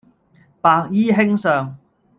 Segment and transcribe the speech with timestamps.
[0.61, 1.77] 白衣卿相